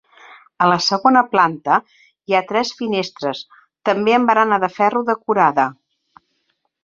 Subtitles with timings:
[0.67, 1.75] A la segona planta
[2.31, 3.43] hi ha tres finestres,
[3.91, 5.67] també amb barana de ferro decorada.